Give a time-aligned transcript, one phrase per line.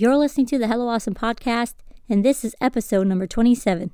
[0.00, 1.74] You're listening to the Hello Awesome podcast,
[2.08, 3.90] and this is episode number 27.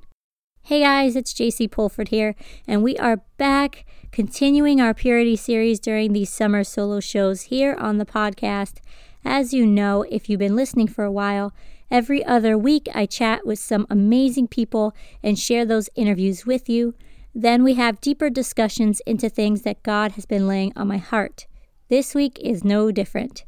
[0.61, 2.33] Hey guys, it's JC Pulford here,
[2.65, 7.97] and we are back continuing our purity series during these summer solo shows here on
[7.97, 8.75] the podcast.
[9.25, 11.53] As you know, if you've been listening for a while,
[11.91, 16.95] every other week I chat with some amazing people and share those interviews with you.
[17.35, 21.47] Then we have deeper discussions into things that God has been laying on my heart.
[21.89, 23.43] This week is no different.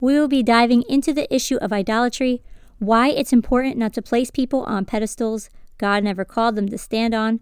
[0.00, 2.40] We will be diving into the issue of idolatry,
[2.78, 7.14] why it's important not to place people on pedestals God never called them to stand
[7.14, 7.40] on.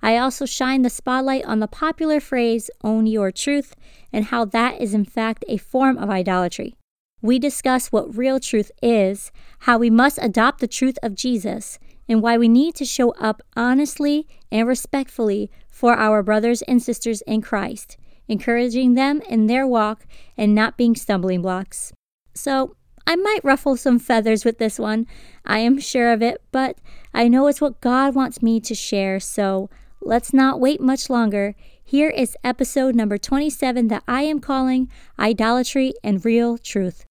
[0.00, 3.74] I also shine the spotlight on the popular phrase, own your truth,
[4.10, 6.76] and how that is in fact a form of idolatry.
[7.20, 9.30] We discuss what real truth is,
[9.60, 13.42] how we must adopt the truth of Jesus, and why we need to show up
[13.56, 20.06] honestly and respectfully for our brothers and sisters in Christ, encouraging them in their walk
[20.36, 21.92] and not being stumbling blocks.
[22.38, 25.06] So, I might ruffle some feathers with this one,
[25.42, 26.76] I am sure of it, but
[27.14, 29.70] I know it's what God wants me to share, so
[30.02, 31.54] let's not wait much longer.
[31.82, 37.06] Here is episode number 27 that I am calling Idolatry and Real Truth.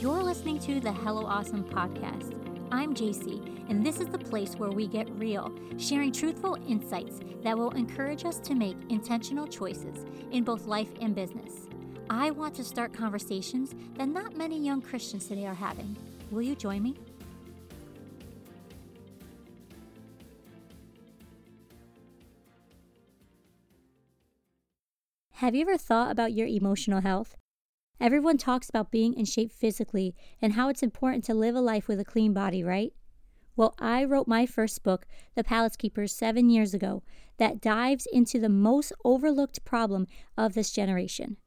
[0.00, 2.47] You're listening to the Hello Awesome podcast.
[2.70, 7.56] I'm JC, and this is the place where we get real, sharing truthful insights that
[7.56, 11.66] will encourage us to make intentional choices in both life and business.
[12.10, 15.96] I want to start conversations that not many young Christians today are having.
[16.30, 16.94] Will you join me?
[25.32, 27.34] Have you ever thought about your emotional health?
[28.00, 31.88] Everyone talks about being in shape physically and how it's important to live a life
[31.88, 32.92] with a clean body, right?
[33.56, 35.04] Well, I wrote my first book,
[35.34, 37.02] The Palace Keepers, seven years ago,
[37.38, 41.38] that dives into the most overlooked problem of this generation.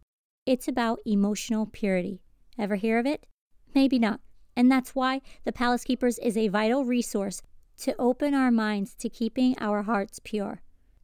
[0.46, 2.22] It's about emotional purity.
[2.60, 3.26] Ever hear of it?
[3.74, 4.20] Maybe not.
[4.54, 7.42] And that's why The Palace Keepers is a vital resource
[7.78, 10.62] to open our minds to keeping our hearts pure.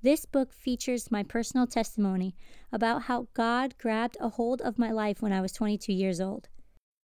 [0.07, 2.34] This book features my personal testimony
[2.72, 6.47] about how God grabbed a hold of my life when I was 22 years old.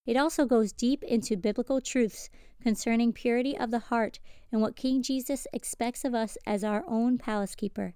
[0.06, 2.30] It also goes deep into biblical truths
[2.62, 4.20] concerning purity of the heart
[4.50, 7.94] and what King Jesus expects of us as our own palace keeper.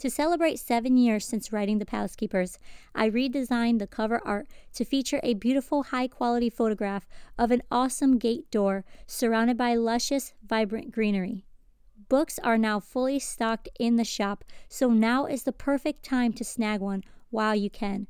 [0.00, 2.58] To celebrate seven years since writing The Palace Keepers,
[2.92, 7.06] I redesigned the cover art to feature a beautiful, high quality photograph
[7.38, 11.44] of an awesome gate door surrounded by luscious, vibrant greenery.
[12.10, 16.42] Books are now fully stocked in the shop, so now is the perfect time to
[16.42, 18.08] snag one while you can.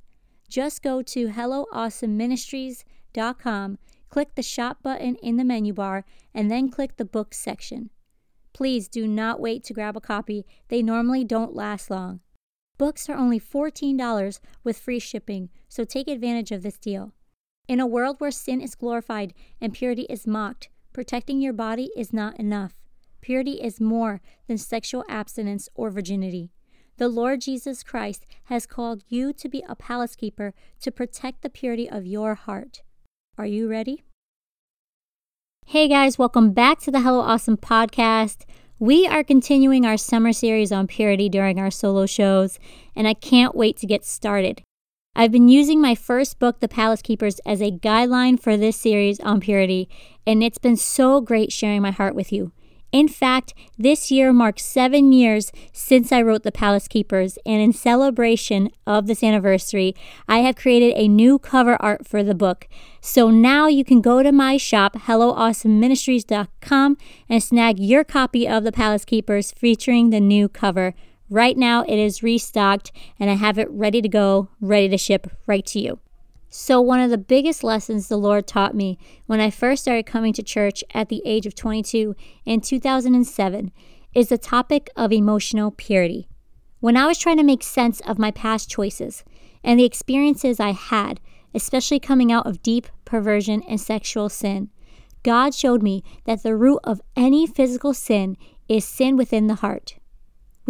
[0.49, 3.79] Just go to HelloAwesomeMinistries.com,
[4.09, 7.91] click the shop button in the menu bar, and then click the books section.
[8.55, 12.21] Please do not wait to grab a copy, they normally don't last long.
[12.79, 17.13] Books are only $14 with free shipping, so take advantage of this deal.
[17.69, 22.15] In a world where sin is glorified and purity is mocked, protecting your body is
[22.15, 22.80] not enough.
[23.21, 26.51] Purity is more than sexual abstinence or virginity.
[26.97, 31.51] The Lord Jesus Christ has called you to be a palace keeper to protect the
[31.51, 32.83] purity of your heart.
[33.37, 34.03] Are you ready?
[35.67, 38.45] Hey guys, welcome back to the Hello Awesome podcast.
[38.79, 42.59] We are continuing our summer series on purity during our solo shows,
[42.97, 44.63] and I can't wait to get started.
[45.15, 49.21] I've been using my first book, The Palace Keepers, as a guideline for this series
[49.21, 49.91] on purity,
[50.27, 52.53] and it's been so great sharing my heart with you.
[52.93, 57.73] In fact, this year marks seven years since I wrote The Palace Keepers, and in
[57.73, 59.95] celebration of this anniversary,
[60.29, 62.67] I have created a new cover art for the book.
[63.01, 66.97] So now you can go to my shop, HelloAwesomeMinistries.com,
[67.29, 70.95] and snag your copy of The Palace Keepers featuring the new cover.
[71.29, 72.91] Right now, it is restocked,
[73.21, 76.01] and I have it ready to go, ready to ship right to you.
[76.53, 80.33] So, one of the biggest lessons the Lord taught me when I first started coming
[80.33, 83.71] to church at the age of 22 in 2007
[84.15, 86.29] is the topic of emotional purity.
[86.81, 89.23] When I was trying to make sense of my past choices
[89.63, 91.21] and the experiences I had,
[91.55, 94.71] especially coming out of deep perversion and sexual sin,
[95.23, 98.37] God showed me that the root of any physical sin
[98.69, 100.00] is sin within the heart.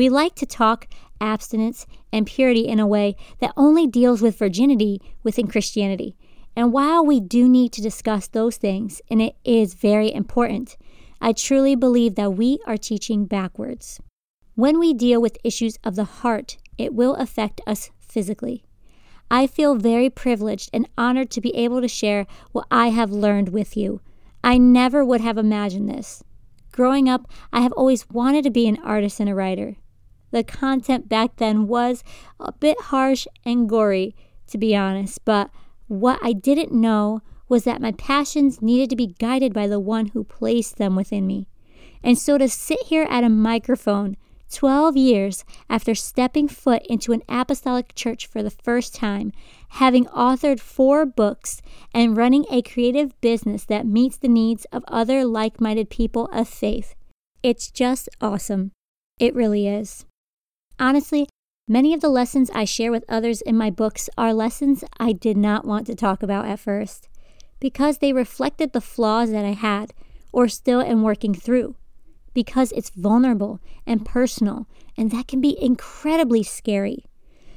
[0.00, 0.88] We like to talk
[1.20, 6.17] abstinence and purity in a way that only deals with virginity within Christianity.
[6.56, 10.79] And while we do need to discuss those things, and it is very important,
[11.20, 14.00] I truly believe that we are teaching backwards.
[14.55, 18.64] When we deal with issues of the heart, it will affect us physically.
[19.31, 23.50] I feel very privileged and honored to be able to share what I have learned
[23.50, 24.00] with you.
[24.43, 26.25] I never would have imagined this.
[26.73, 29.76] Growing up, I have always wanted to be an artist and a writer.
[30.31, 32.05] The content back then was
[32.38, 34.15] a bit harsh and gory,
[34.49, 35.50] to be honest, but
[35.91, 40.06] What I didn't know was that my passions needed to be guided by the one
[40.06, 41.49] who placed them within me.
[42.00, 44.17] And so to sit here at a microphone
[44.53, 49.32] 12 years after stepping foot into an apostolic church for the first time,
[49.71, 51.61] having authored four books,
[51.93, 56.49] and running a creative business that meets the needs of other like minded people of
[56.49, 56.94] faith.
[57.43, 58.71] It's just awesome.
[59.19, 60.05] It really is.
[60.81, 61.29] Honestly,
[61.69, 65.37] many of the lessons I share with others in my books are lessons I did
[65.37, 67.11] not want to talk about at first
[67.61, 69.93] because they reflected the flaws that I had
[70.32, 71.77] or still am working through
[72.32, 74.67] because it's vulnerable and personal,
[74.97, 77.05] and that can be incredibly scary.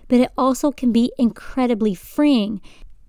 [0.10, 2.60] But it also can be incredibly freeing.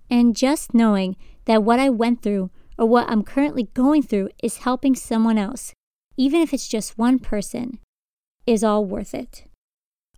[0.09, 4.57] And just knowing that what I went through or what I'm currently going through is
[4.57, 5.73] helping someone else,
[6.15, 7.79] even if it's just one person,
[8.47, 9.45] is all worth it.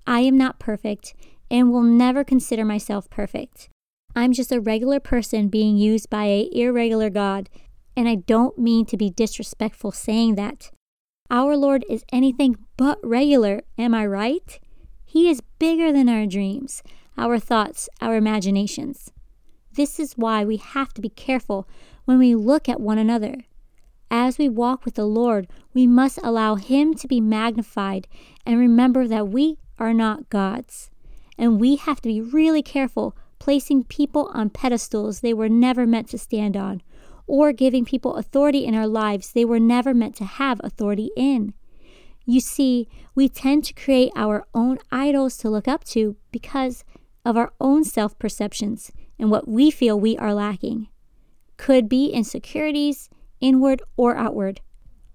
[0.08, 1.14] I am not perfect
[1.52, 3.70] and will never consider myself perfect.
[4.16, 7.50] I'm just a regular person being used by a irregular God,
[7.96, 10.72] and I don't mean to be disrespectful saying that.
[11.30, 14.60] Our Lord is anything but regular, am I right?
[15.06, 16.84] He is bigger than our dreams,
[17.18, 19.12] our thoughts, our imaginations.
[19.74, 21.68] This is why we have to be careful
[22.06, 23.36] when we look at one another.
[24.10, 28.08] As we walk with the Lord, we must allow Him to be magnified
[28.46, 30.90] and remember that we are not gods.
[31.38, 36.10] And we have to be really careful placing people on pedestals they were never meant
[36.10, 36.82] to stand on
[37.28, 41.54] or giving people authority in our lives they were never meant to have authority in.
[42.26, 46.84] You see, we tend to create our own idols to look up to because
[47.24, 50.88] of our own self perceptions and what we feel we are lacking.
[51.58, 53.10] Could be insecurities,
[53.42, 54.62] inward or outward.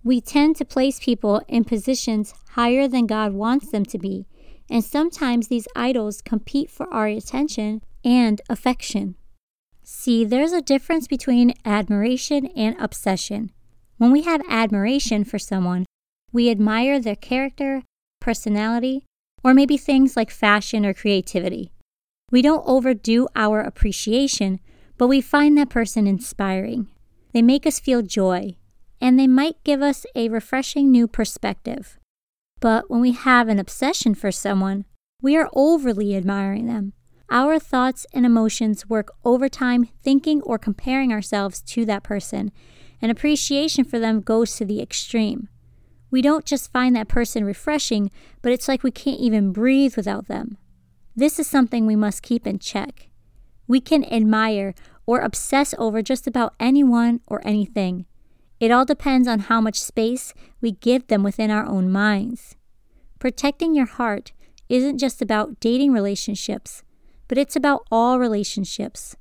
[0.05, 4.27] We tend to place people in positions higher than God wants them to be,
[4.71, 9.17] and sometimes these idols compete for our attention and affection.
[9.83, 13.51] See, there's a difference between admiration and obsession.
[13.99, 15.87] When we have admiration for someone,
[16.33, 17.83] we admire their character,
[18.21, 19.05] personality,
[19.45, 21.73] or maybe things like fashion or creativity.
[22.31, 24.61] We don't overdo our appreciation,
[24.97, 26.89] but we find that person inspiring.
[27.33, 28.57] They make us feel joy,
[29.01, 31.99] and they might give us a refreshing new perspective.
[32.63, 34.85] But when we have an obsession for someone,
[35.21, 36.93] we are overly admiring them.
[37.29, 42.53] Our thoughts and emotions work overtime thinking or comparing ourselves to that person,
[43.01, 45.49] and appreciation for them goes to the extreme.
[46.09, 48.13] We don't just find that person refreshing,
[48.43, 50.57] but it's like we can't even breathe without them.
[51.17, 53.09] This is something we must keep in check.
[53.67, 58.07] We can admire or obsess over just about anyone or anything.
[58.63, 62.57] It all depends on how much space we give them within our own minds.
[63.19, 64.33] Protecting your heart
[64.69, 66.85] isn't just about dating relationships
[67.33, 69.17] but it's about all relationships.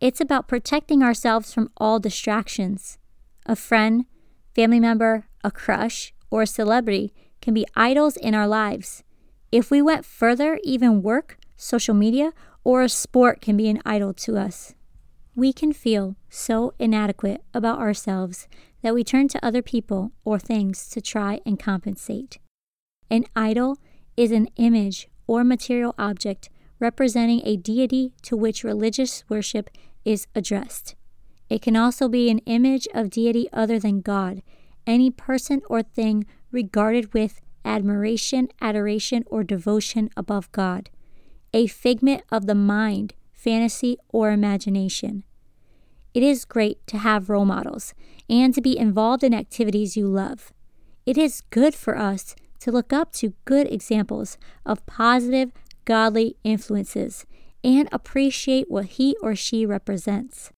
[0.00, 2.96] It's about protecting ourselves from all distractions.
[3.44, 4.06] A friend,
[4.54, 7.12] family member, a crush, or a celebrity
[7.42, 9.04] can be idols in our lives.
[9.50, 12.32] If we went further, even work, social media,
[12.64, 14.74] or a sport can be an idol to us.
[15.36, 18.48] We can feel so inadequate about ourselves
[18.82, 22.38] that we turn to other people or things to try and compensate.
[23.10, 23.78] An idol
[24.16, 29.70] is an image or material object representing a deity to which religious worship
[30.04, 30.96] is addressed.
[31.48, 34.42] It can also be an image of deity other than God,
[34.86, 40.90] any person or thing regarded with admiration, adoration, or devotion above God,
[41.52, 45.24] a figment of the mind, fantasy, or imagination.
[46.14, 47.94] It is great to have role models
[48.28, 50.52] and to be involved in activities you love.
[51.06, 55.52] It is good for us to look up to good examples of positive,
[55.84, 57.26] godly influences
[57.64, 60.50] and appreciate what he or she represents.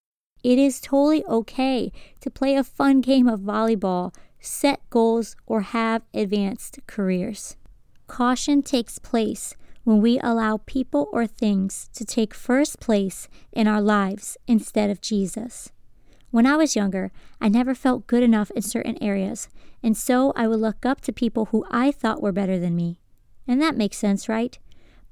[0.43, 6.03] It is totally okay to play a fun game of volleyball, set goals, or have
[6.13, 7.55] advanced careers.
[8.07, 13.79] Caution takes place when we allow people or things to take first place in our
[13.79, 15.71] lives instead of Jesus.
[16.31, 19.47] When I was younger, I never felt good enough in certain areas,
[19.81, 22.99] and so I would look up to people who I thought were better than me.
[23.47, 24.57] And that makes sense, right?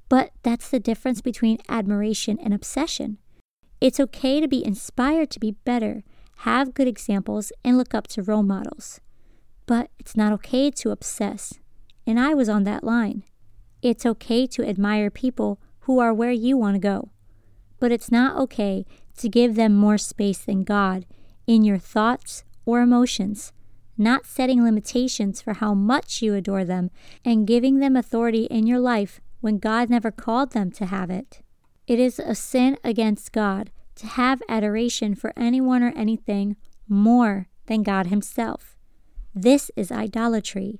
[0.09, 3.19] But that's the difference between admiration and obsession.
[3.79, 6.03] It's okay to be inspired to be better,
[6.37, 8.99] have good examples, and look up to role models.
[9.67, 11.53] But it's not okay to obsess.
[12.07, 13.23] And I was on that line.
[13.83, 17.09] It's okay to admire people who are where you want to go.
[17.81, 18.85] But it's not okay
[19.17, 21.05] to give them more space than God
[21.45, 23.51] in your thoughts or emotions,
[23.97, 26.91] not setting limitations for how much you adore them
[27.25, 31.41] and giving them authority in your life when God never called them to have it.
[31.85, 36.55] It is a sin against God to have adoration for anyone or anything
[36.87, 38.77] more than God Himself.
[39.35, 40.79] This is idolatry.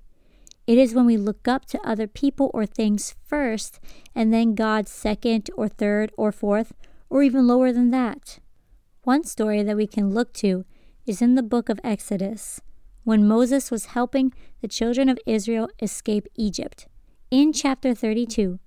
[0.66, 3.80] It is when we look up to other people or things first
[4.16, 6.74] and then God second or third or fourth
[7.10, 8.40] or even lower than that.
[9.04, 10.66] One story that we can look to
[11.06, 12.62] is in the book of Exodus,
[13.04, 16.88] when Moses was helping the children of Israel escape Egypt.
[17.30, 18.60] In chapter 32,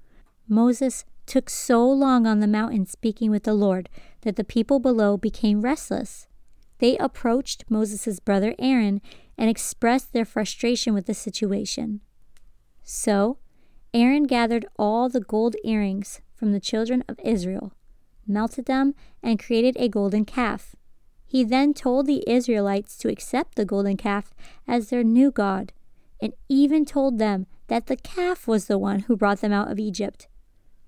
[0.47, 3.88] Moses took so long on the mountain speaking with the Lord
[4.21, 6.26] that the people below became restless.
[6.79, 9.00] They approached Moses' brother Aaron
[9.38, 12.00] and expressed their frustration with the situation.
[12.83, 13.38] So,
[13.93, 17.73] Aaron gathered all the gold earrings from the children of Israel,
[18.26, 20.76] melted them, and created a golden calf.
[21.25, 24.33] He then told the Israelites to accept the golden calf
[24.69, 25.73] as their new God,
[26.21, 29.78] and even told them that the calf was the one who brought them out of
[29.78, 30.28] Egypt.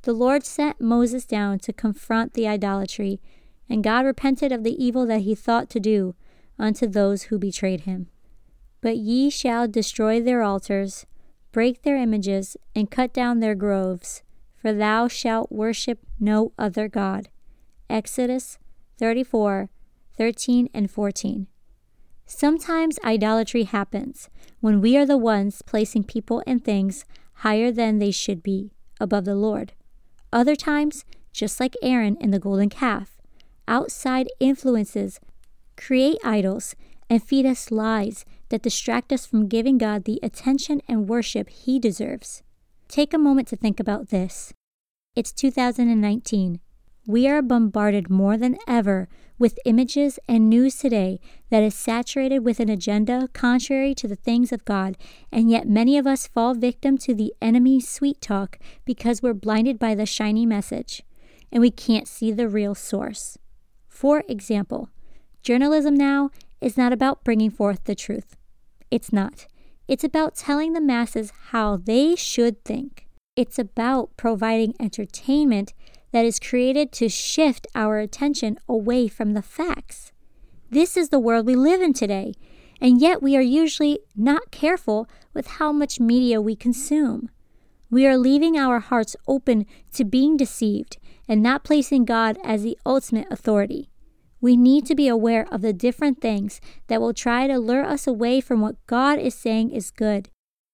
[0.03, 3.21] The Lord sent Moses down to confront the idolatry,
[3.69, 6.15] and God repented of the evil that he thought to do
[6.59, 8.09] unto those who betrayed him.
[8.81, 11.07] But ye shall destroy their altars,
[11.53, 14.23] break their images, and cut down their groves,
[14.57, 17.29] for thou shalt worship no other God.
[17.91, 18.59] Exodus
[18.99, 19.71] 34
[20.17, 21.47] 13 and 14.
[22.27, 24.29] Sometimes idolatry happens
[24.61, 27.05] when we are the ones placing people and things
[27.35, 29.73] higher than they should be, above the Lord.
[30.33, 33.17] Other times, just like Aaron and the golden calf,
[33.67, 35.21] outside influences
[35.77, 36.75] create idols
[37.11, 41.79] and feed us lies that distract us from giving God the attention and worship He
[41.79, 42.43] deserves.
[42.89, 44.53] Take a moment to think about this.
[45.15, 46.61] It's 2019.
[47.07, 52.61] We are bombarded more than ever with images and news today that is saturated with
[52.61, 54.97] an agenda contrary to the things of God,
[55.33, 59.79] and yet many of us fall victim to the enemy's sweet talk because we're blinded
[59.79, 61.03] by the shiny message
[61.51, 63.39] and we can't see the real source.
[63.89, 64.91] For example,
[65.43, 68.37] journalism now is not about bringing forth the truth.
[68.91, 69.47] It's not.
[69.87, 73.07] It's about telling the masses how they should think.
[73.37, 75.73] It's about providing entertainment
[76.13, 80.13] that is created to shift our attention away from the facts.
[80.71, 82.35] This is the world we live in today,
[82.81, 87.31] and yet we are usually not careful with how much media we consume.
[87.91, 92.79] We are leaving our hearts open to being deceived and not placing God as the
[92.85, 93.89] ultimate authority.
[94.41, 98.07] We need to be aware of the different things that will try to lure us
[98.07, 100.31] away from what God is saying is good.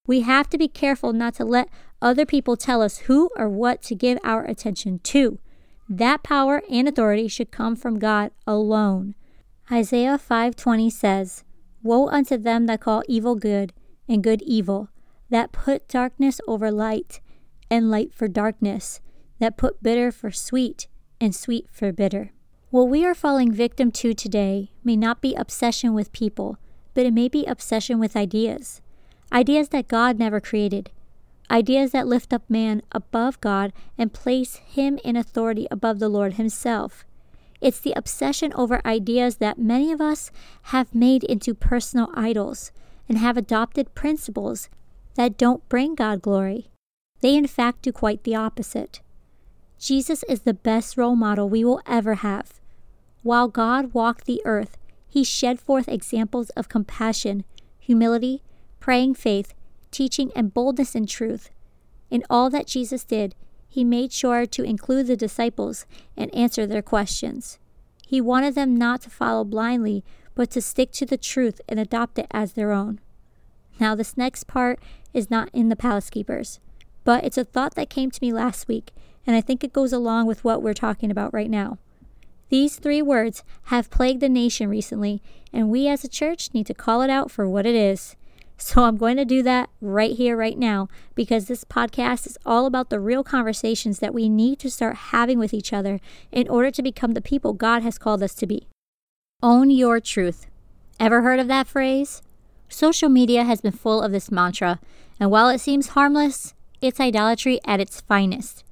[0.07, 1.71] We have to be careful not to let
[2.03, 5.39] other people tell us who or what to give our attention to.
[5.89, 9.15] That power and authority should come from God alone.
[9.73, 11.45] Isaiah 5:20 says,
[11.83, 13.73] "Woe unto them that call evil good
[14.07, 14.89] and good evil,
[15.31, 17.21] that put darkness over light
[17.71, 19.01] and light for darkness,
[19.39, 20.87] that put bitter for sweet
[21.19, 22.33] and sweet for bitter."
[22.75, 26.59] What we are falling victim to today may not be obsession with people,
[26.93, 28.83] but it may be obsession with ideas.
[29.31, 30.91] Ideas that God never created,
[31.49, 36.33] ideas that lift up man above God and place him in authority above the Lord
[36.33, 37.05] himself.
[37.61, 42.73] It's the obsession over ideas that many of us have made into personal idols
[43.09, 44.69] and have adopted principles
[45.15, 46.73] that don't bring God glory.
[47.21, 49.01] They, in fact, do quite the opposite.
[49.79, 52.61] Jesus is the best role model we will ever have.
[53.25, 54.77] While God walked the earth,
[55.09, 57.45] he shed forth examples of compassion,
[57.79, 58.43] humility,
[58.81, 59.55] praying faith,
[59.91, 61.49] teaching, and boldness in truth.
[62.11, 63.35] In all that Jesus did,
[63.67, 65.87] he made sure to include the disciples
[66.19, 67.59] and answer their questions.
[68.07, 70.05] He wanted them not to follow blindly,
[70.35, 73.01] but to stick to the truth and adopt it as their own.
[73.81, 74.79] Now, this next part
[75.15, 76.61] is not in the Palace Keepers,
[77.05, 78.93] but it's a thought that came to me last week,
[79.27, 81.79] and I think it goes along with what we're talking about right now.
[82.55, 85.21] These three words have plagued the nation recently,
[85.53, 88.15] and we as a church need to call it out for what it is.
[88.57, 92.67] So I'm going to do that right here, right now, because this podcast is all
[92.67, 95.99] about the real conversations that we need to start having with each other
[96.31, 98.69] in order to become the people God has called us to be.
[99.43, 100.47] Own your truth.
[101.01, 102.23] Ever heard of that phrase?
[102.69, 104.79] Social media has been full of this mantra,
[105.19, 108.63] and while it seems harmless, it's idolatry at its finest.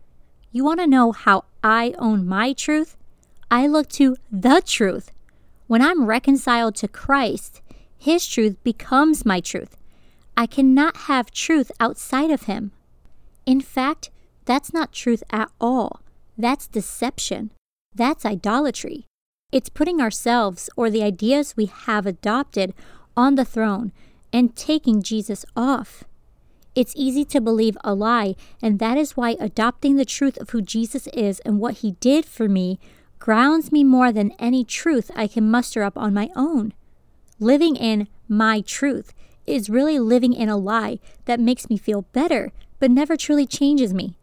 [0.52, 2.96] You want to know how I own my truth?
[3.52, 5.10] I look to the truth.
[5.66, 7.60] When I'm reconciled to Christ,
[7.98, 9.76] his truth becomes my truth.
[10.38, 12.72] I cannot have truth outside of Him.
[13.44, 14.08] In fact,
[14.46, 16.00] that's not truth at all.
[16.38, 17.50] That's deception.
[17.94, 19.04] That's idolatry.
[19.52, 22.72] It's putting ourselves or the ideas we have adopted
[23.18, 23.92] on the throne
[24.32, 26.04] and taking Jesus off.
[26.74, 30.62] It's easy to believe a lie, and that is why adopting the truth of who
[30.62, 32.80] Jesus is and what he did for me
[33.22, 36.74] grounds me more than any truth I can muster up on my own.
[37.38, 39.14] Living in my truth
[39.46, 42.50] is really living in a lie that makes me feel better,
[42.80, 44.18] but never truly changes me.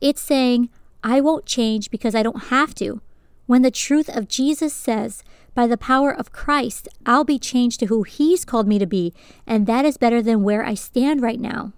[0.00, 0.70] It's saying,
[1.02, 3.00] I won't change because I don't have to.
[3.46, 5.24] When the truth of Jesus says,
[5.56, 9.12] by the power of Christ, I'll be changed to who He's called me to be,
[9.48, 11.72] and that is better than where I stand right now.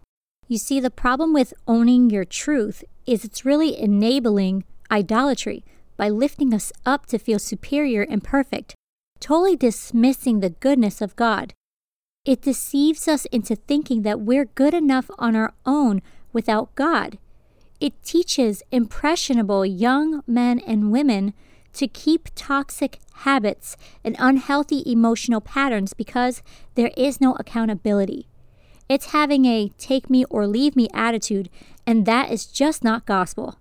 [0.47, 5.64] You see, the problem with owning your truth is it's really enabling idolatry
[5.97, 8.75] by lifting us up to feel superior and perfect,
[9.21, 11.55] totally dismissing the goodness of God.
[12.25, 17.19] It deceives us into thinking that we're good enough on our own without God.
[17.81, 21.35] It teaches impressionable young men and women
[21.75, 26.43] to keep toxic habits and unhealthy emotional patterns because
[26.75, 28.29] there is no accountability.
[28.88, 31.50] It's having a take me or leave me attitude,
[31.87, 33.59] and that is just not gospel.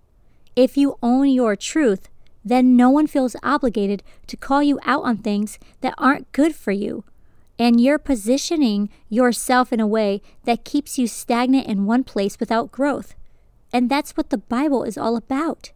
[0.56, 2.10] If you own your truth,
[2.46, 6.72] then no one feels obligated to call you out on things that aren't good for
[6.72, 7.04] you.
[7.58, 12.72] And you're positioning yourself in a way that keeps you stagnant in one place without
[12.72, 13.16] growth.
[13.74, 15.72] And that's what the Bible is all about.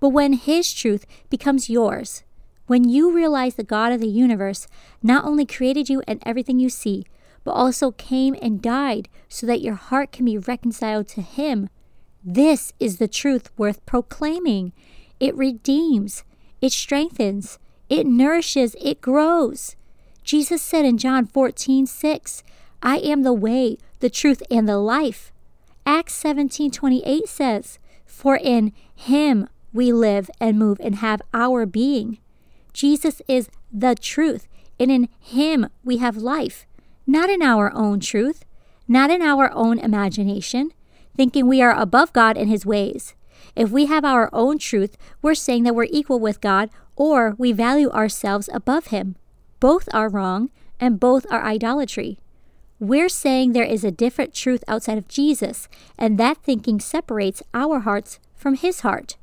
[0.00, 2.24] But when His truth becomes yours,
[2.66, 4.66] when you realize the God of the universe
[5.02, 7.04] not only created you and everything you see,
[7.44, 11.68] but also came and died so that your heart can be reconciled to Him,
[12.22, 14.72] this is the truth worth proclaiming.
[15.20, 16.24] It redeems,
[16.60, 17.58] it strengthens,
[17.88, 19.76] it nourishes, it grows.
[20.24, 22.42] Jesus said in John 14, 6,
[22.82, 25.32] I am the way, the truth, and the life.
[25.84, 32.18] Acts 17, 28 says, For in him we live and move and have our being.
[32.72, 34.48] Jesus is the truth,
[34.78, 36.66] and in him we have life,
[37.06, 38.44] not in our own truth,
[38.88, 40.70] not in our own imagination,
[41.16, 43.14] thinking we are above God and his ways.
[43.56, 47.52] If we have our own truth, we're saying that we're equal with God or we
[47.52, 49.16] value ourselves above Him.
[49.58, 52.18] Both are wrong and both are idolatry.
[52.78, 57.80] We're saying there is a different truth outside of Jesus, and that thinking separates our
[57.80, 59.18] hearts from His heart.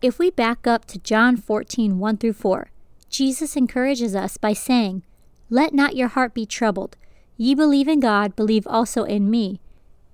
[0.00, 2.70] If we back up to John 14 1 through 4,
[3.10, 5.02] Jesus encourages us by saying,
[5.50, 6.96] Let not your heart be troubled.
[7.36, 9.60] Ye believe in God, believe also in me.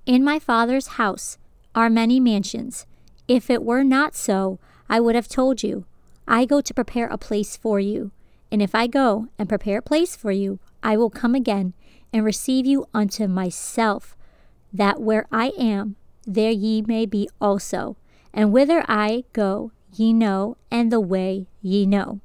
[0.07, 1.37] In my Father's house
[1.75, 2.87] are many mansions.
[3.29, 5.85] If it were not so, I would have told you.
[6.27, 8.11] I go to prepare a place for you.
[8.51, 11.75] And if I go and prepare a place for you, I will come again
[12.11, 14.17] and receive you unto myself,
[14.73, 17.99] that where I am, there ye may be also.
[18.33, 22.21] And whither I go, ye know, and the way ye know.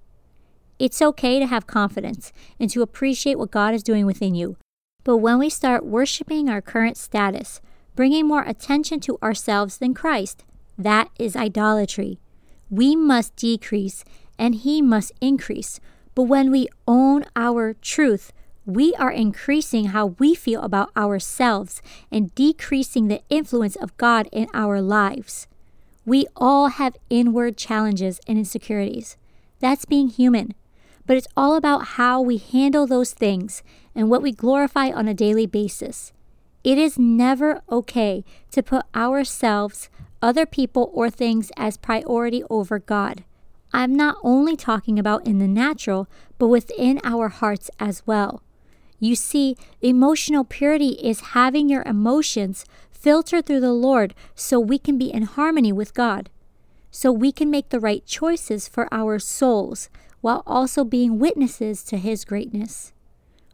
[0.80, 4.58] It's okay to have confidence and to appreciate what God is doing within you.
[5.04, 7.60] But when we start worshiping our current status,
[7.96, 10.46] bringing more attention to ourselves than Christ,
[10.78, 12.20] that is idolatry.
[12.70, 14.04] We must decrease
[14.38, 15.80] and He must increase.
[16.16, 18.32] But when we own our truth,
[18.66, 21.82] we are increasing how we feel about ourselves
[22.12, 25.48] and decreasing the influence of God in our lives.
[26.06, 29.18] We all have inward challenges and insecurities.
[29.60, 30.54] That's being human.
[31.06, 35.14] But it's all about how we handle those things and what we glorify on a
[35.14, 36.14] daily basis.
[36.64, 39.90] It is never okay to put ourselves
[40.24, 43.26] other people or things as priority over God.
[43.74, 46.08] I'm not only talking about in the natural,
[46.38, 48.42] but within our hearts as well.
[49.00, 54.98] You see, emotional purity is having your emotions filter through the Lord so we can
[54.98, 56.30] be in harmony with God,
[56.90, 59.90] so we can make the right choices for our souls
[60.22, 62.94] while also being witnesses to His greatness.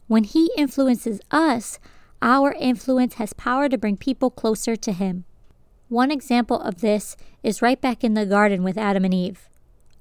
[0.05, 1.79] When He influences us,
[2.21, 5.25] our influence has power to bring people closer to Him.
[5.89, 9.49] One example of this is right back in the garden with Adam and Eve.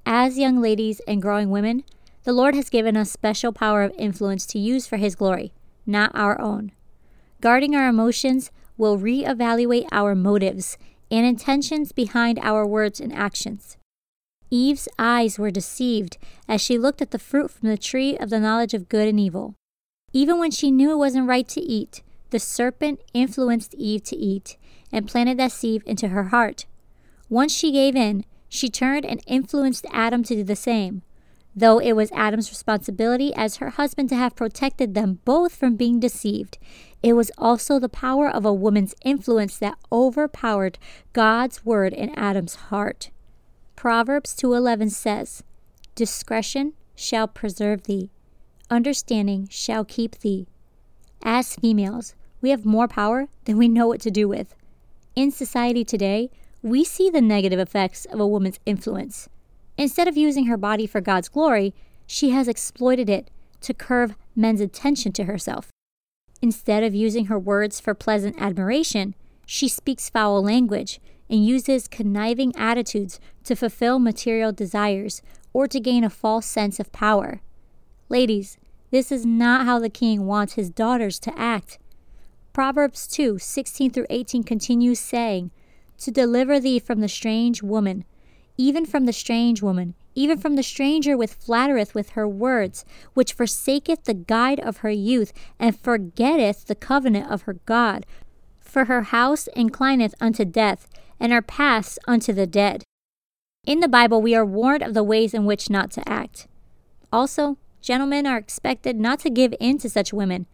[0.05, 1.83] As young ladies and growing women,
[2.25, 5.51] the Lord has given us special power of influence to use for His glory,
[5.87, 6.73] not our own.
[7.41, 10.77] Guarding our emotions will reevaluate our motives
[11.09, 13.75] and intentions behind our words and actions.
[14.51, 18.39] Eve's eyes were deceived as she looked at the fruit from the tree of the
[18.39, 19.55] knowledge of good and evil.
[20.13, 24.55] Even when she knew it wasn't right to eat, the serpent influenced Eve to eat,
[24.91, 26.65] and planted that seed into her heart.
[27.29, 31.03] Once she gave in, she turned and influenced Adam to do the same,
[31.55, 35.99] though it was Adam's responsibility as her husband to have protected them both from being
[35.99, 36.57] deceived.
[37.03, 40.79] It was also the power of a woman's influence that overpowered
[41.13, 43.11] God's word in Adam's heart.
[43.75, 45.43] Proverbs 2:11 says,
[45.95, 48.09] "Discretion shall preserve thee;
[48.69, 50.47] understanding shall keep thee."
[51.23, 54.55] As females, we have more power than we know what to do with.
[55.19, 56.29] In society today,
[56.61, 59.27] we see the negative effects of a woman's influence.
[59.77, 61.75] Instead of using her body for God's glory,
[62.07, 63.29] she has exploited it
[63.59, 65.71] to curve men's attention to herself.
[66.41, 69.13] Instead of using her words for pleasant admiration,
[69.45, 76.05] she speaks foul language and uses conniving attitudes to fulfill material desires or to gain
[76.05, 77.41] a false sense of power.
[78.07, 78.57] Ladies,
[78.89, 81.77] this is not how the king wants his daughters to act.
[82.59, 85.51] Proverbs 2 16 through 18 continues saying,
[85.99, 88.03] To deliver thee from the strange woman,
[88.57, 93.31] even from the strange woman, even from the stranger which flattereth with her words, which
[93.31, 98.05] forsaketh the guide of her youth, and forgetteth the covenant of her God.
[98.59, 102.83] For her house inclineth unto death, and her paths unto the dead.
[103.65, 106.49] In the Bible, we are warned of the ways in which not to act.
[107.09, 110.45] Also, gentlemen are expected not to give in to such women,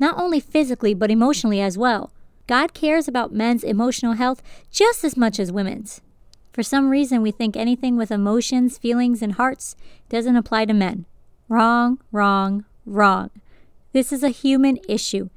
[0.00, 2.10] not only physically, but emotionally as well.
[2.46, 6.00] God cares about men's emotional health just as much as women's.
[6.52, 9.76] For some reason, we think anything with emotions, feelings, and hearts
[10.08, 11.06] doesn't apply to men.
[11.48, 13.30] Wrong, wrong, wrong.
[13.92, 15.28] This is a human issue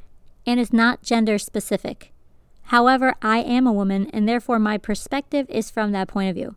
[0.45, 2.11] and is not gender specific.
[2.67, 6.55] However, I am a woman, and therefore my perspective is from that point of view.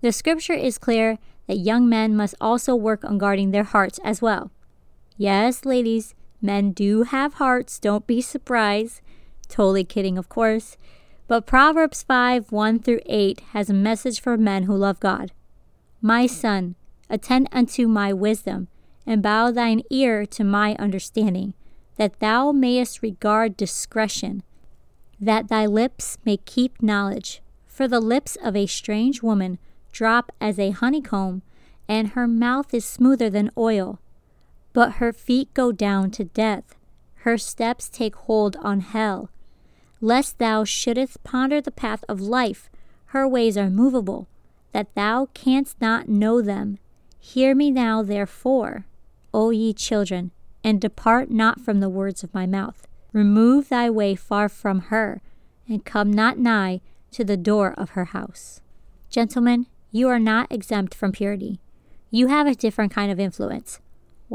[0.00, 4.20] The scripture is clear that young men must also work on guarding their hearts as
[4.20, 4.50] well.
[5.16, 9.00] Yes, ladies, men do have hearts, don't be surprised.
[9.48, 10.76] Totally kidding, of course.
[11.26, 15.32] But Proverbs 5 1 through 8 has a message for men who love God.
[16.00, 16.76] My son,
[17.10, 18.68] attend unto my wisdom,
[19.06, 21.54] and bow thine ear to my understanding,
[21.96, 24.42] that thou mayest regard discretion
[25.20, 27.40] that thy lips may keep knowledge.
[27.66, 29.58] For the lips of a strange woman
[29.92, 31.42] drop as a honeycomb,
[31.88, 34.00] and her mouth is smoother than oil.
[34.74, 36.74] But her feet go down to death,
[37.20, 39.30] her steps take hold on hell.
[40.02, 42.68] Lest thou shouldest ponder the path of life,
[43.06, 44.28] her ways are movable,
[44.72, 46.78] that thou canst not know them.
[47.18, 48.84] Hear me now, therefore,
[49.32, 50.32] O ye children,
[50.62, 52.86] and depart not from the words of my mouth.
[53.12, 55.22] Remove thy way far from her,
[55.68, 56.80] and come not nigh
[57.12, 58.60] to the door of her house.
[59.08, 61.60] Gentlemen, you are not exempt from purity.
[62.10, 63.78] You have a different kind of influence.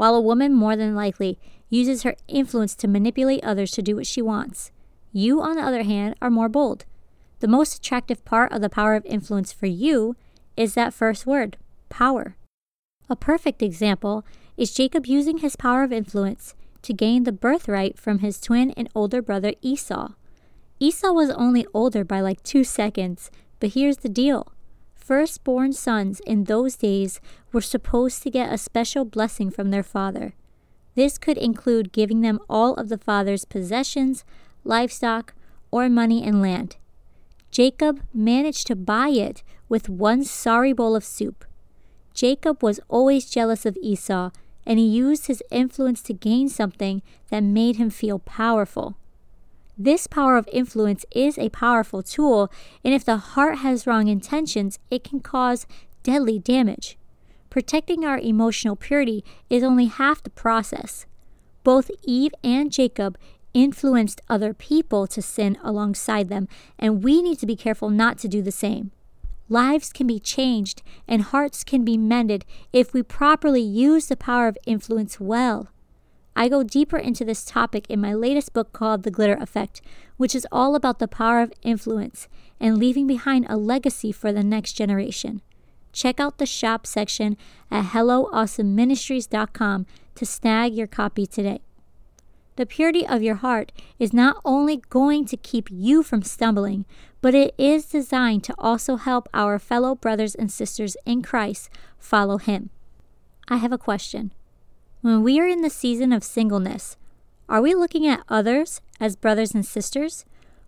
[0.00, 4.06] While a woman more than likely uses her influence to manipulate others to do what
[4.06, 4.72] she wants,
[5.12, 6.86] you, on the other hand, are more bold.
[7.40, 10.16] The most attractive part of the power of influence for you
[10.56, 11.58] is that first word,
[11.90, 12.38] power.
[13.10, 14.24] A perfect example
[14.56, 18.88] is Jacob using his power of influence to gain the birthright from his twin and
[18.94, 20.14] older brother Esau.
[20.78, 24.50] Esau was only older by like two seconds, but here's the deal.
[25.10, 27.20] Firstborn sons in those days
[27.52, 30.34] were supposed to get a special blessing from their father.
[30.94, 34.24] This could include giving them all of the father's possessions,
[34.62, 35.34] livestock,
[35.72, 36.76] or money and land.
[37.50, 41.44] Jacob managed to buy it with one sorry bowl of soup.
[42.14, 44.30] Jacob was always jealous of Esau
[44.64, 48.96] and he used his influence to gain something that made him feel powerful.
[49.82, 52.52] This power of influence is a powerful tool,
[52.84, 55.66] and if the heart has wrong intentions, it can cause
[56.02, 56.98] deadly damage.
[57.48, 61.06] Protecting our emotional purity is only half the process.
[61.64, 63.16] Both Eve and Jacob
[63.54, 66.46] influenced other people to sin alongside them,
[66.78, 68.90] and we need to be careful not to do the same.
[69.48, 74.46] Lives can be changed and hearts can be mended if we properly use the power
[74.46, 75.70] of influence well.
[76.36, 79.82] I go deeper into this topic in my latest book called The Glitter Effect,
[80.16, 84.44] which is all about the power of influence and leaving behind a legacy for the
[84.44, 85.42] next generation.
[85.92, 87.36] Check out the shop section
[87.70, 91.60] at HelloAwesomeMinistries.com to snag your copy today.
[92.56, 96.84] The purity of your heart is not only going to keep you from stumbling,
[97.22, 102.36] but it is designed to also help our fellow brothers and sisters in Christ follow
[102.36, 102.68] Him.
[103.48, 104.32] I have a question.
[105.02, 106.98] When we are in the season of singleness,
[107.48, 110.26] are we looking at others as brothers and sisters?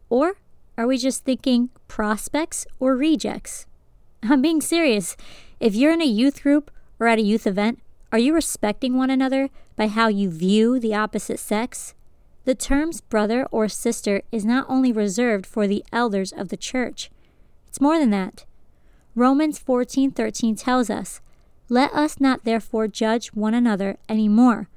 [0.09, 0.37] Or
[0.79, 3.67] are we just thinking prospects or rejects?
[4.23, 5.19] I'm being serious.
[5.61, 9.11] If you're in a youth group or at a youth event, are you respecting one
[9.11, 11.95] another by how you view the opposite sex?
[12.45, 17.11] The terms brother or sister is not only reserved for the elders of the church.
[17.69, 18.47] It's more than that.
[19.15, 21.21] Romans 14:13 tells us,
[21.73, 24.69] "Let us not therefore judge one another any more,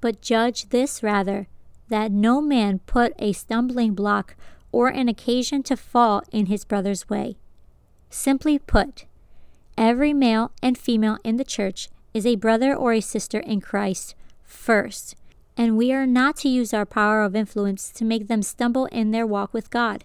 [0.00, 1.48] but judge this rather,
[1.88, 4.36] that no man put a stumbling block
[4.70, 7.38] or an occasion to fall in his brother's way."
[8.08, 9.06] Simply put,
[9.76, 14.14] every male and female in the church is a brother or a sister in Christ
[14.44, 15.16] first
[15.56, 19.10] and we are not to use our power of influence to make them stumble in
[19.10, 20.04] their walk with God,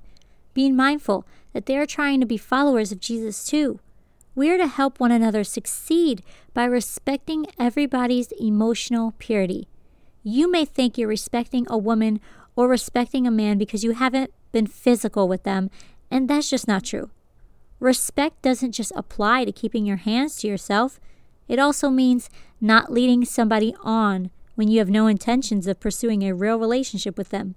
[0.55, 3.79] being mindful that they are trying to be followers of Jesus too.
[4.39, 6.23] We are to help one another succeed
[6.53, 9.67] by respecting everybody's emotional purity.
[10.23, 12.21] You may think you're respecting a woman
[12.55, 15.69] or respecting a man because you haven't been physical with them,
[16.09, 17.09] and that's just not true.
[17.81, 21.01] Respect doesn't just apply to keeping your hands to yourself,
[21.49, 22.29] it also means
[22.61, 27.27] not leading somebody on when you have no intentions of pursuing a real relationship with
[27.27, 27.55] them.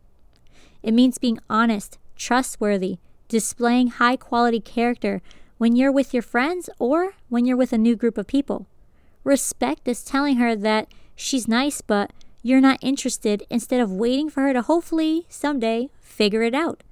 [0.82, 5.22] It means being honest, trustworthy, displaying high quality character
[5.62, 8.66] when you're with your friends or when you're with a new group of people.
[9.22, 14.40] Respect is telling her that she's nice, but you're not interested instead of waiting for
[14.40, 16.82] her to hopefully someday figure it out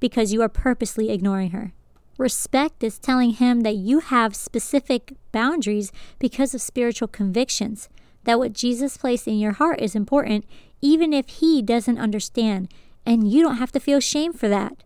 [0.00, 1.72] because you are purposely ignoring her.
[2.18, 7.88] Respect is telling him that you have specific boundaries because of spiritual convictions,
[8.24, 10.44] that what Jesus placed in your heart is important,
[10.80, 12.74] even if he doesn't understand,
[13.06, 14.82] and you don't have to feel shame for that.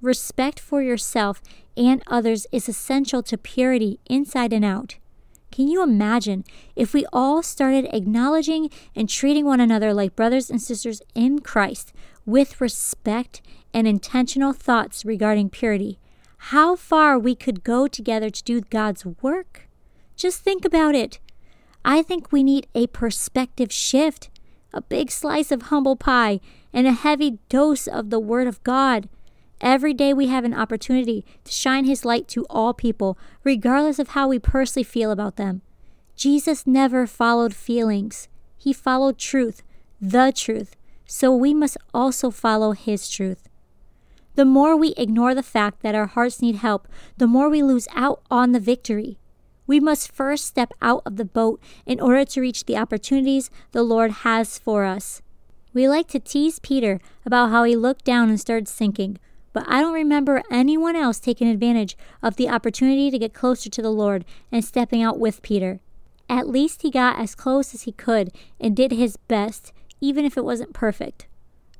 [0.00, 1.42] Respect for yourself
[1.76, 4.96] and others is essential to purity inside and out.
[5.50, 6.44] Can you imagine
[6.76, 11.92] if we all started acknowledging and treating one another like brothers and sisters in Christ
[12.24, 13.42] with respect
[13.74, 15.98] and intentional thoughts regarding purity?
[16.52, 19.68] How far we could go together to do God's work?
[20.16, 21.18] Just think about it.
[21.84, 24.30] I think we need a perspective shift,
[24.72, 26.40] a big slice of humble pie,
[26.72, 29.08] and a heavy dose of the Word of God.
[29.60, 34.08] Every day we have an opportunity to shine His light to all people, regardless of
[34.08, 35.62] how we personally feel about them.
[36.16, 39.62] Jesus never followed feelings, He followed truth,
[40.00, 40.76] the truth.
[41.06, 43.48] So we must also follow His truth.
[44.34, 47.88] The more we ignore the fact that our hearts need help, the more we lose
[47.94, 49.18] out on the victory.
[49.66, 53.82] We must first step out of the boat in order to reach the opportunities the
[53.82, 55.22] Lord has for us.
[55.74, 59.18] We like to tease Peter about how he looked down and started sinking,
[59.58, 63.82] but I don't remember anyone else taking advantage of the opportunity to get closer to
[63.82, 65.80] the Lord and stepping out with Peter.
[66.28, 70.36] At least he got as close as he could and did his best, even if
[70.36, 71.26] it wasn't perfect.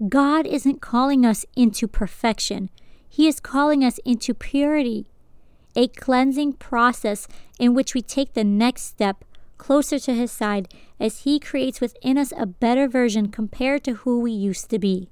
[0.09, 2.69] God isn't calling us into perfection,
[3.09, 5.07] He is calling us into purity,
[5.77, 7.29] a cleansing process
[7.61, 9.25] in which we take the next step
[9.57, 10.67] closer to His side
[10.99, 15.11] as He creates within us a better version compared to who we used to be.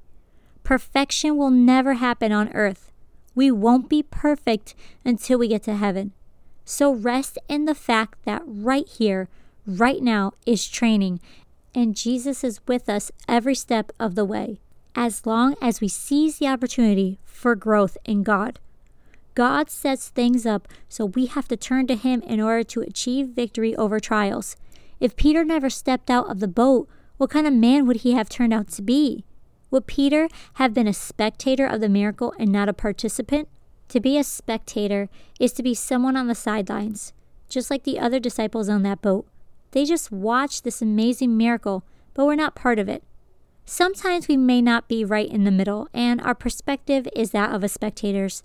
[0.66, 2.90] Perfection will never happen on earth.
[3.36, 4.74] We won't be perfect
[5.04, 6.12] until we get to heaven.
[6.64, 9.28] So rest in the fact that right here,
[9.64, 11.20] right now, is training,
[11.72, 14.58] and Jesus is with us every step of the way,
[14.96, 18.58] as long as we seize the opportunity for growth in God.
[19.36, 23.28] God sets things up so we have to turn to Him in order to achieve
[23.28, 24.56] victory over trials.
[24.98, 28.28] If Peter never stepped out of the boat, what kind of man would he have
[28.28, 29.24] turned out to be?
[29.70, 33.48] Would Peter have been a spectator of the miracle and not a participant?
[33.88, 35.08] To be a spectator
[35.40, 37.12] is to be someone on the sidelines,
[37.48, 39.26] just like the other disciples on that boat.
[39.72, 43.02] They just watched this amazing miracle, but were not part of it.
[43.64, 47.64] Sometimes we may not be right in the middle, and our perspective is that of
[47.64, 48.44] a spectator's.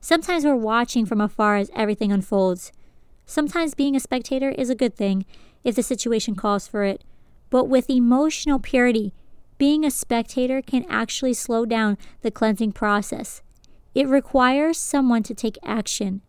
[0.00, 2.72] Sometimes we're watching from afar as everything unfolds.
[3.26, 5.26] Sometimes being a spectator is a good thing
[5.64, 7.02] if the situation calls for it,
[7.50, 9.12] but with emotional purity,
[9.60, 13.42] being a spectator can actually slow down the cleansing process.
[13.94, 16.22] It requires someone to take action.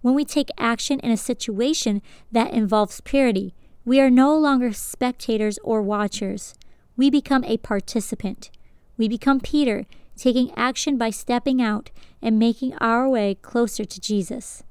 [0.00, 2.00] When we take action in a situation
[2.32, 6.54] that involves purity, we are no longer spectators or watchers.
[6.96, 8.50] We become a participant.
[8.96, 9.84] We become Peter,
[10.16, 11.90] taking action by stepping out
[12.22, 14.62] and making our way closer to Jesus.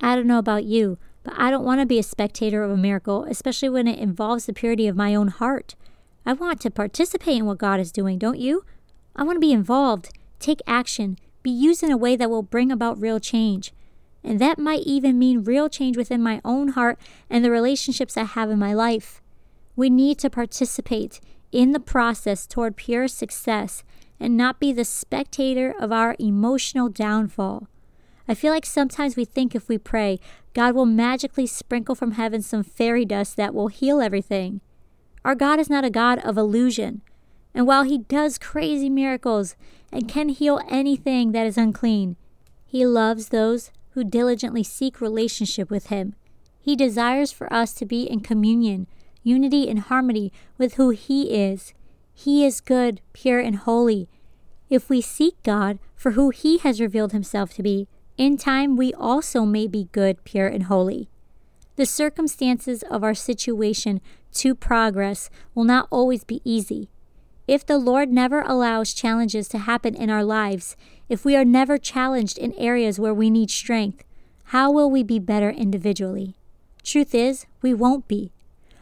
[0.00, 2.76] I don't know about you, but I don't want to be a spectator of a
[2.78, 5.74] miracle, especially when it involves the purity of my own heart.
[6.24, 8.64] I want to participate in what God is doing, don't you?
[9.16, 12.70] I want to be involved, take action, be used in a way that will bring
[12.70, 13.72] about real change.
[14.22, 16.98] And that might even mean real change within my own heart
[17.30, 19.22] and the relationships I have in my life.
[19.76, 21.20] We need to participate
[21.52, 23.82] in the process toward pure success
[24.20, 27.68] and not be the spectator of our emotional downfall.
[28.28, 30.20] I feel like sometimes we think if we pray,
[30.52, 34.60] God will magically sprinkle from heaven some fairy dust that will heal everything.
[35.24, 37.02] Our God is not a God of illusion.
[37.54, 39.56] And while He does crazy miracles
[39.92, 42.16] and can heal anything that is unclean,
[42.64, 46.14] He loves those who diligently seek relationship with Him.
[46.60, 48.86] He desires for us to be in communion,
[49.22, 51.74] unity, and harmony with who He is.
[52.14, 54.08] He is good, pure, and holy.
[54.68, 58.92] If we seek God for who He has revealed Himself to be, in time we
[58.94, 61.08] also may be good, pure, and holy.
[61.76, 64.00] The circumstances of our situation
[64.34, 66.88] to progress will not always be easy.
[67.46, 70.76] If the Lord never allows challenges to happen in our lives,
[71.08, 74.04] if we are never challenged in areas where we need strength,
[74.44, 76.36] how will we be better individually?
[76.82, 78.32] Truth is, we won't be.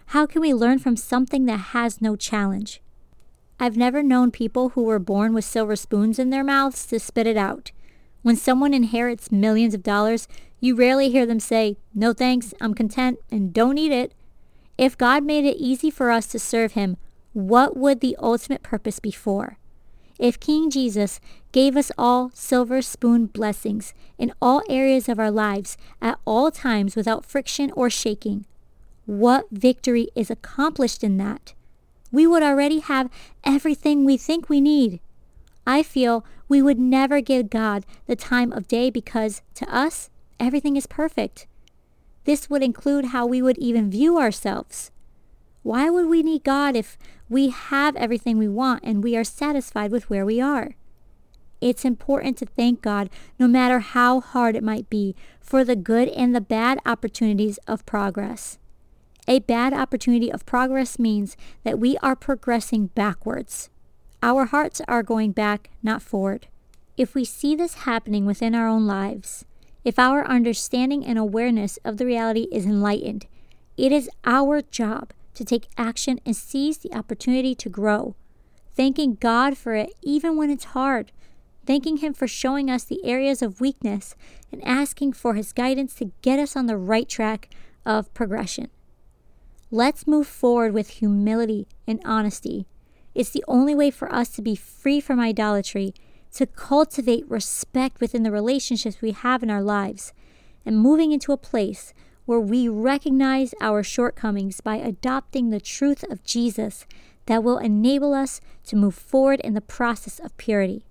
[0.07, 2.81] How can we learn from something that has no challenge?
[3.61, 7.27] I've never known people who were born with silver spoons in their mouths to spit
[7.27, 7.73] it out.
[8.23, 10.29] When someone inherits millions of dollars,
[10.61, 14.13] you rarely hear them say, No thanks, I'm content, and don't eat it.
[14.79, 16.97] If God made it easy for us to serve Him,
[17.33, 19.59] what would the ultimate purpose be for?
[20.19, 21.21] If King Jesus
[21.53, 26.97] gave us all silver spoon blessings in all areas of our lives at all times
[26.97, 28.47] without friction or shaking,
[29.05, 31.55] what victory is accomplished in that?
[32.13, 33.11] We would already have
[33.45, 35.01] everything we think we need.
[35.67, 40.09] I feel we would never give God the time of day because, to us,
[40.41, 41.47] everything is perfect.
[42.29, 44.91] This would include how we would even view ourselves.
[45.63, 49.91] Why would we need God if we have everything we want and we are satisfied
[49.91, 50.77] with where we are?
[51.63, 56.09] It's important to thank God, no matter how hard it might be, for the good
[56.09, 58.59] and the bad opportunities of progress.
[59.27, 63.71] A bad opportunity of progress means that we are progressing backwards.
[64.23, 66.49] Our hearts are going back, not forward.
[66.99, 69.47] If we see this happening within our own lives,
[69.85, 73.27] if our understanding and awareness of the reality is enlightened,
[73.77, 78.17] it is our job to take action and seize the opportunity to grow,
[78.75, 81.13] thanking God for it even when it's hard,
[81.65, 84.17] thanking Him for showing us the areas of weakness,
[84.51, 87.49] and asking for His guidance to get us on the right track
[87.87, 88.69] of progression.
[89.71, 92.67] Let's move forward with humility and honesty.
[93.15, 95.93] It's the only way for us to be free from idolatry,
[96.35, 100.13] to cultivate respect within the relationships we have in our lives,
[100.65, 101.95] and moving into a place
[102.27, 106.87] where we recognize our shortcomings by adopting the truth of Jesus
[107.27, 110.85] that will enable us to move forward in the process of purity.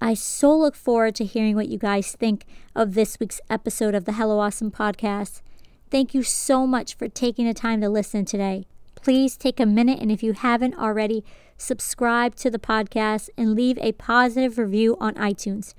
[0.00, 4.06] I so look forward to hearing what you guys think of this week's episode of
[4.06, 5.42] the Hello Awesome podcast.
[5.90, 8.66] Thank you so much for taking the time to listen today.
[9.02, 11.24] Please take a minute and if you haven't already,
[11.56, 15.74] subscribe to the podcast and leave a positive review on iTunes.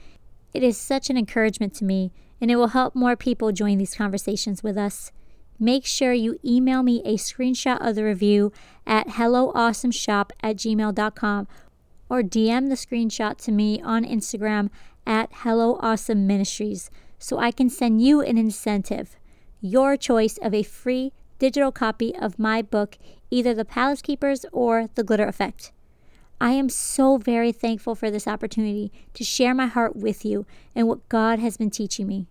[0.54, 3.96] It is such an encouragement to me and it will help more people join these
[3.96, 5.12] conversations with us.
[5.60, 8.52] Make sure you email me a screenshot of the review
[8.88, 11.48] at helloawesomeshop at gmail.com
[12.10, 14.70] or DM the screenshot to me on Instagram
[15.06, 19.18] at Hello Awesome Ministries so I can send you an incentive,
[19.62, 23.00] your choice of a free digital copy of my book,
[23.32, 25.72] either The Palace Keepers or The Glitter Effect.
[26.40, 30.88] I am so very thankful for this opportunity to share my heart with you and
[30.88, 32.28] what God has been teaching me.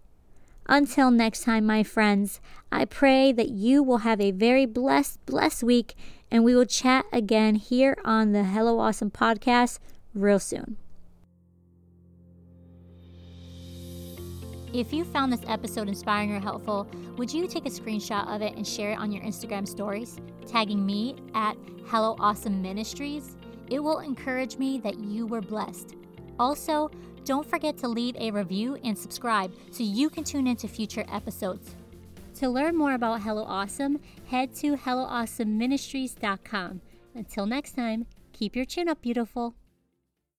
[0.68, 5.64] Until next time, my friends, I pray that you will have a very blessed, blessed
[5.64, 5.96] week,
[6.30, 9.80] and we will chat again here on the Hello Awesome podcast
[10.14, 10.76] real soon.
[14.72, 18.54] If you found this episode inspiring or helpful, would you take a screenshot of it
[18.54, 21.56] and share it on your Instagram stories, tagging me at
[21.86, 23.36] Hello Awesome Ministries?
[23.68, 25.96] It will encourage me that you were blessed.
[26.38, 26.88] Also,
[27.24, 31.74] don't forget to leave a review and subscribe so you can tune into future episodes.
[32.36, 36.80] To learn more about Hello Awesome, head to HelloAwesomeMinistries.com.
[37.16, 39.56] Until next time, keep your chin up, beautiful.